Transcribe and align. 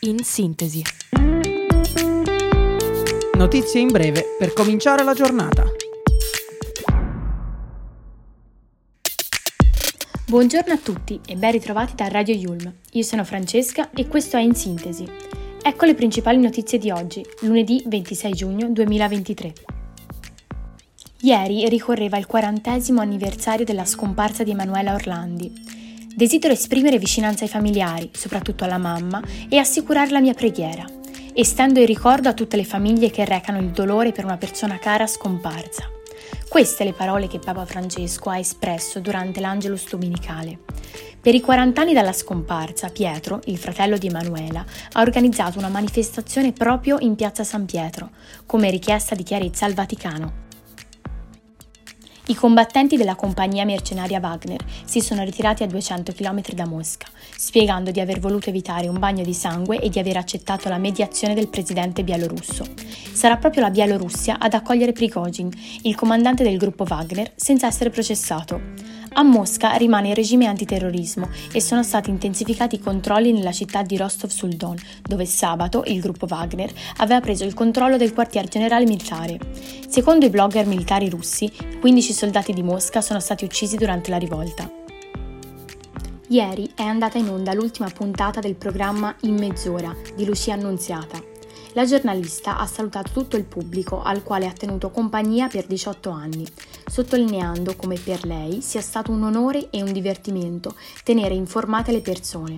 in 0.00 0.22
sintesi. 0.22 0.82
Notizie 3.36 3.80
in 3.80 3.88
breve 3.88 4.36
per 4.38 4.52
cominciare 4.52 5.02
la 5.02 5.12
giornata. 5.12 5.64
Buongiorno 10.26 10.72
a 10.72 10.78
tutti 10.78 11.18
e 11.26 11.34
ben 11.34 11.50
ritrovati 11.50 11.94
da 11.96 12.06
Radio 12.08 12.34
Yulm. 12.34 12.72
Io 12.92 13.02
sono 13.02 13.24
Francesca 13.24 13.90
e 13.90 14.06
questo 14.06 14.36
è 14.36 14.40
In 14.40 14.54
Sintesi. 14.54 15.04
Ecco 15.62 15.84
le 15.84 15.94
principali 15.94 16.38
notizie 16.38 16.78
di 16.78 16.90
oggi, 16.90 17.24
lunedì 17.40 17.82
26 17.86 18.32
giugno 18.32 18.70
2023. 18.70 19.52
Ieri 21.22 21.68
ricorreva 21.68 22.18
il 22.18 22.26
quarantesimo 22.26 23.00
anniversario 23.00 23.64
della 23.64 23.84
scomparsa 23.84 24.44
di 24.44 24.52
Emanuela 24.52 24.94
Orlandi. 24.94 25.77
Desidero 26.18 26.52
esprimere 26.52 26.98
vicinanza 26.98 27.44
ai 27.44 27.48
familiari, 27.48 28.10
soprattutto 28.12 28.64
alla 28.64 28.76
mamma, 28.76 29.22
e 29.48 29.56
assicurare 29.56 30.10
la 30.10 30.20
mia 30.20 30.34
preghiera. 30.34 30.84
Estendo 31.32 31.78
il 31.78 31.86
ricordo 31.86 32.28
a 32.28 32.34
tutte 32.34 32.56
le 32.56 32.64
famiglie 32.64 33.08
che 33.08 33.24
recano 33.24 33.58
il 33.58 33.68
dolore 33.68 34.10
per 34.10 34.24
una 34.24 34.36
persona 34.36 34.80
cara 34.80 35.06
scomparsa. 35.06 35.88
Queste 36.48 36.82
le 36.82 36.92
parole 36.92 37.28
che 37.28 37.38
Papa 37.38 37.64
Francesco 37.64 38.30
ha 38.30 38.38
espresso 38.38 38.98
durante 38.98 39.38
l'Angelus 39.38 39.88
domenicale. 39.88 40.58
Per 41.20 41.36
i 41.36 41.40
40 41.40 41.80
anni 41.80 41.92
dalla 41.92 42.12
scomparsa, 42.12 42.88
Pietro, 42.88 43.40
il 43.44 43.56
fratello 43.56 43.96
di 43.96 44.08
Emanuela, 44.08 44.66
ha 44.94 45.00
organizzato 45.00 45.58
una 45.58 45.68
manifestazione 45.68 46.52
proprio 46.52 46.98
in 46.98 47.14
piazza 47.14 47.44
San 47.44 47.64
Pietro, 47.64 48.10
come 48.44 48.70
richiesta 48.70 49.14
di 49.14 49.22
chiarezza 49.22 49.66
al 49.66 49.74
Vaticano. 49.74 50.46
I 52.30 52.34
combattenti 52.34 52.98
della 52.98 53.14
compagnia 53.14 53.64
mercenaria 53.64 54.20
Wagner 54.20 54.62
si 54.84 55.00
sono 55.00 55.24
ritirati 55.24 55.62
a 55.62 55.66
200 55.66 56.12
km 56.12 56.42
da 56.52 56.66
Mosca, 56.66 57.06
spiegando 57.34 57.90
di 57.90 58.00
aver 58.00 58.20
voluto 58.20 58.50
evitare 58.50 58.86
un 58.86 58.98
bagno 58.98 59.24
di 59.24 59.32
sangue 59.32 59.80
e 59.80 59.88
di 59.88 59.98
aver 59.98 60.18
accettato 60.18 60.68
la 60.68 60.76
mediazione 60.76 61.32
del 61.32 61.48
presidente 61.48 62.04
bielorusso. 62.04 62.66
Sarà 63.14 63.38
proprio 63.38 63.62
la 63.62 63.70
Bielorussia 63.70 64.38
ad 64.38 64.52
accogliere 64.52 64.92
Prigozhin, 64.92 65.50
il 65.84 65.94
comandante 65.94 66.42
del 66.42 66.58
gruppo 66.58 66.84
Wagner, 66.86 67.32
senza 67.34 67.66
essere 67.66 67.88
processato. 67.88 68.77
A 69.14 69.22
Mosca 69.22 69.74
rimane 69.74 70.10
il 70.10 70.14
regime 70.14 70.46
antiterrorismo 70.46 71.28
e 71.52 71.60
sono 71.60 71.82
stati 71.82 72.10
intensificati 72.10 72.76
i 72.76 72.80
controlli 72.80 73.32
nella 73.32 73.52
città 73.52 73.82
di 73.82 73.96
Rostov 73.96 74.30
sul 74.30 74.54
Don, 74.54 74.76
dove 75.02 75.26
sabato 75.26 75.82
il 75.86 76.00
gruppo 76.00 76.26
Wagner 76.28 76.72
aveva 76.98 77.20
preso 77.20 77.44
il 77.44 77.54
controllo 77.54 77.96
del 77.96 78.12
quartier 78.12 78.48
generale 78.48 78.84
militare. 78.84 79.38
Secondo 79.88 80.26
i 80.26 80.30
blogger 80.30 80.66
militari 80.66 81.08
russi, 81.08 81.50
15 81.80 82.12
soldati 82.12 82.52
di 82.52 82.62
Mosca 82.62 83.00
sono 83.00 83.20
stati 83.20 83.44
uccisi 83.44 83.76
durante 83.76 84.10
la 84.10 84.18
rivolta. 84.18 84.70
Ieri 86.28 86.70
è 86.74 86.82
andata 86.82 87.16
in 87.16 87.28
onda 87.28 87.54
l'ultima 87.54 87.88
puntata 87.88 88.40
del 88.40 88.54
programma 88.54 89.14
In 89.22 89.36
mezz'ora 89.38 89.94
di 90.14 90.26
Lucia 90.26 90.52
Annunziata. 90.52 91.27
La 91.74 91.84
giornalista 91.84 92.58
ha 92.58 92.66
salutato 92.66 93.10
tutto 93.12 93.36
il 93.36 93.44
pubblico 93.44 94.02
al 94.02 94.22
quale 94.22 94.46
ha 94.46 94.52
tenuto 94.52 94.90
compagnia 94.90 95.48
per 95.48 95.66
18 95.66 96.10
anni, 96.10 96.46
sottolineando 96.86 97.76
come 97.76 97.98
per 97.98 98.24
lei 98.24 98.62
sia 98.62 98.80
stato 98.80 99.12
un 99.12 99.22
onore 99.22 99.68
e 99.70 99.82
un 99.82 99.92
divertimento 99.92 100.74
tenere 101.04 101.34
informate 101.34 101.92
le 101.92 102.00
persone. 102.00 102.56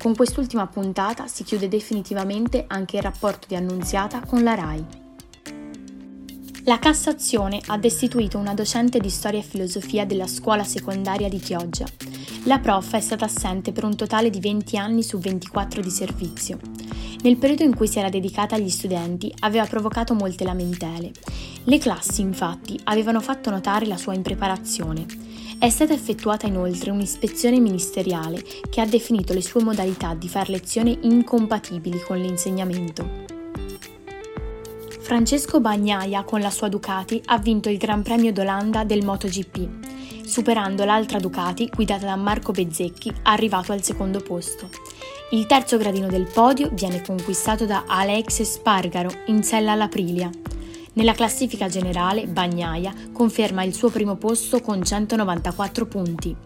Con 0.00 0.14
quest'ultima 0.14 0.66
puntata 0.66 1.26
si 1.26 1.44
chiude 1.44 1.68
definitivamente 1.68 2.64
anche 2.68 2.96
il 2.96 3.02
rapporto 3.02 3.46
di 3.48 3.56
Annunziata 3.56 4.20
con 4.20 4.42
la 4.42 4.54
RAI. 4.54 4.86
La 6.66 6.78
Cassazione 6.78 7.60
ha 7.66 7.76
destituito 7.76 8.38
una 8.38 8.54
docente 8.54 8.98
di 8.98 9.10
storia 9.10 9.40
e 9.40 9.42
filosofia 9.42 10.06
della 10.06 10.26
scuola 10.26 10.64
secondaria 10.64 11.28
di 11.28 11.38
Chioggia. 11.38 11.84
La 12.44 12.58
prof 12.58 12.94
è 12.94 13.00
stata 13.00 13.26
assente 13.26 13.72
per 13.72 13.84
un 13.84 13.96
totale 13.96 14.30
di 14.30 14.40
20 14.40 14.78
anni 14.78 15.02
su 15.02 15.18
24 15.18 15.82
di 15.82 15.90
servizio. 15.90 16.58
Nel 17.24 17.38
periodo 17.38 17.62
in 17.62 17.74
cui 17.74 17.88
si 17.88 17.98
era 17.98 18.10
dedicata 18.10 18.54
agli 18.54 18.68
studenti 18.68 19.32
aveva 19.40 19.64
provocato 19.64 20.12
molte 20.12 20.44
lamentele. 20.44 21.10
Le 21.64 21.78
classi, 21.78 22.20
infatti, 22.20 22.78
avevano 22.84 23.18
fatto 23.22 23.48
notare 23.48 23.86
la 23.86 23.96
sua 23.96 24.12
impreparazione. 24.12 25.06
È 25.58 25.70
stata 25.70 25.94
effettuata 25.94 26.46
inoltre 26.46 26.90
un'ispezione 26.90 27.60
ministeriale 27.60 28.44
che 28.68 28.82
ha 28.82 28.86
definito 28.86 29.32
le 29.32 29.40
sue 29.40 29.62
modalità 29.62 30.12
di 30.12 30.28
far 30.28 30.50
lezione 30.50 30.98
incompatibili 31.00 31.98
con 32.00 32.18
l'insegnamento. 32.18 33.08
Francesco 35.00 35.60
Bagnaia 35.60 36.24
con 36.24 36.40
la 36.40 36.50
sua 36.50 36.68
Ducati 36.68 37.22
ha 37.24 37.38
vinto 37.38 37.70
il 37.70 37.78
Gran 37.78 38.02
Premio 38.02 38.34
d'Olanda 38.34 38.84
del 38.84 39.02
MotoGP, 39.02 39.83
superando 40.34 40.84
l'altra 40.84 41.20
Ducati 41.20 41.70
guidata 41.72 42.06
da 42.06 42.16
Marco 42.16 42.50
Bezzecchi, 42.50 43.08
arrivato 43.22 43.70
al 43.70 43.84
secondo 43.84 44.18
posto. 44.18 44.68
Il 45.30 45.46
terzo 45.46 45.78
gradino 45.78 46.08
del 46.08 46.26
podio 46.26 46.70
viene 46.72 47.02
conquistato 47.02 47.66
da 47.66 47.84
Alex 47.86 48.42
Spargaro 48.42 49.12
in 49.26 49.44
sella 49.44 49.70
all'Aprilia. 49.70 50.28
Nella 50.94 51.12
classifica 51.12 51.68
generale, 51.68 52.26
Bagnaia 52.26 52.92
conferma 53.12 53.62
il 53.62 53.74
suo 53.74 53.90
primo 53.90 54.16
posto 54.16 54.60
con 54.60 54.82
194 54.82 55.86
punti. 55.86 56.36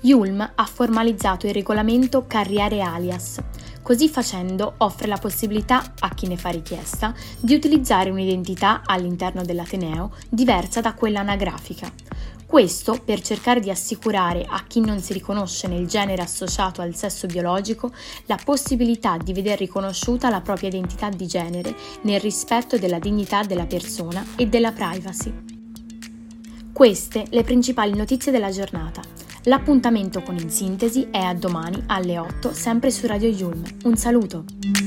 Yulm 0.00 0.52
ha 0.54 0.66
formalizzato 0.66 1.46
il 1.46 1.54
regolamento 1.54 2.26
Carriere 2.26 2.82
Alias. 2.82 3.38
Così 3.80 4.10
facendo 4.10 4.74
offre 4.78 5.06
la 5.06 5.16
possibilità 5.16 5.94
a 6.00 6.10
chi 6.10 6.26
ne 6.26 6.36
fa 6.36 6.50
richiesta 6.50 7.14
di 7.40 7.54
utilizzare 7.54 8.10
un'identità 8.10 8.82
all'interno 8.84 9.42
dell'Ateneo 9.42 10.12
diversa 10.28 10.82
da 10.82 10.92
quella 10.92 11.20
anagrafica. 11.20 12.05
Questo 12.46 13.00
per 13.04 13.20
cercare 13.20 13.58
di 13.58 13.70
assicurare 13.70 14.46
a 14.48 14.62
chi 14.66 14.80
non 14.80 15.00
si 15.00 15.12
riconosce 15.12 15.66
nel 15.66 15.86
genere 15.86 16.22
associato 16.22 16.80
al 16.80 16.94
sesso 16.94 17.26
biologico 17.26 17.92
la 18.26 18.38
possibilità 18.42 19.16
di 19.16 19.32
veder 19.32 19.58
riconosciuta 19.58 20.30
la 20.30 20.40
propria 20.40 20.68
identità 20.68 21.08
di 21.10 21.26
genere 21.26 21.74
nel 22.02 22.20
rispetto 22.20 22.78
della 22.78 23.00
dignità 23.00 23.42
della 23.42 23.66
persona 23.66 24.24
e 24.36 24.46
della 24.46 24.70
privacy. 24.70 25.32
Queste 26.72 27.24
le 27.30 27.42
principali 27.42 27.94
notizie 27.94 28.30
della 28.30 28.50
giornata. 28.50 29.02
L'appuntamento 29.44 30.22
con 30.22 30.36
In 30.36 30.50
Sintesi 30.50 31.08
è 31.10 31.18
a 31.18 31.34
domani 31.34 31.82
alle 31.86 32.18
8 32.18 32.52
sempre 32.52 32.90
su 32.90 33.06
Radio 33.06 33.28
Yulm. 33.28 33.64
Un 33.84 33.96
saluto! 33.96 34.85